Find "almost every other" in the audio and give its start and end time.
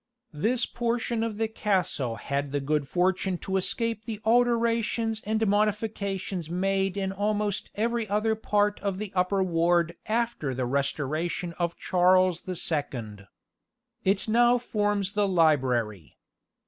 7.11-8.33